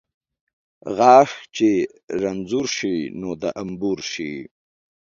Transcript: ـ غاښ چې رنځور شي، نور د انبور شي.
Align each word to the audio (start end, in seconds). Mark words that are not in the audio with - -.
ـ 0.49 0.95
غاښ 0.97 1.29
چې 1.55 1.69
رنځور 2.21 2.67
شي، 2.77 2.95
نور 3.21 3.35
د 3.41 3.43
انبور 3.61 3.99
شي. 4.11 4.33